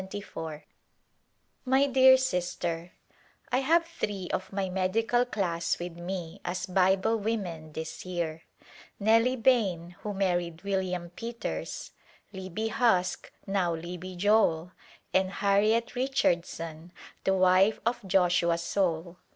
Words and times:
2g^ 0.01 0.23
1^74' 0.33 0.61
My 1.73 1.85
dear 1.85 2.17
Sister: 2.17 2.93
I 3.51 3.59
have 3.59 3.85
three 3.85 4.29
of 4.33 4.51
my 4.51 4.67
medical 4.67 5.25
class 5.25 5.77
with 5.77 5.95
me 5.95 6.41
as 6.43 6.65
Bible 6.65 7.17
women 7.17 7.73
this 7.73 8.03
year, 8.03 8.41
Nellie 8.99 9.35
Bain, 9.35 9.91
who 9.99 10.15
married 10.15 10.63
William 10.63 11.11
Peters, 11.11 11.91
Libbie 12.33 12.69
Husk, 12.71 13.31
now 13.45 13.75
Libbie 13.75 14.15
Joel, 14.17 14.71
and 15.13 15.33
Harriet 15.33 15.93
Richardson, 15.93 16.91
the 17.23 17.35
wife 17.35 17.79
of 17.85 17.99
Joshua 18.07 18.57
Soule. 18.57 19.19